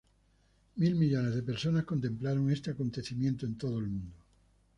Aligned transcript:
Mil 0.77 0.95
millones 0.95 1.35
de 1.35 1.43
personas 1.43 1.85
contemplaron 1.85 2.49
este 2.49 2.71
acontecimiento 2.71 3.45
en 3.45 3.55
todo 3.59 3.77
el 3.77 3.85
mundo. 3.85 4.15